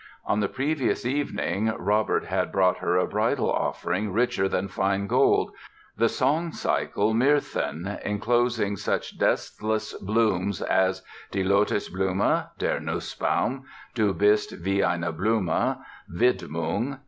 On 0.25 0.39
the 0.39 0.47
previous 0.49 1.05
evening 1.05 1.67
Robert 1.77 2.25
had 2.25 2.51
brought 2.51 2.79
her 2.79 2.97
a 2.97 3.05
bridal 3.05 3.51
offering 3.51 4.11
richer 4.11 4.49
than 4.49 4.67
fine 4.67 5.05
gold—the 5.05 6.09
song 6.09 6.51
cycle, 6.53 7.13
"Myrthen", 7.13 7.85
inclosing 8.03 8.77
such 8.77 9.19
deathless 9.19 9.93
blooms 9.93 10.59
as 10.59 11.03
"Die 11.31 11.43
Lotosblume", 11.43 12.47
"Der 12.57 12.79
Nussbaum", 12.79 13.65
"Du 13.93 14.11
bist 14.15 14.53
wie 14.63 14.81
eine 14.83 15.11
Blume", 15.11 15.77
"Widmung". 16.11 16.97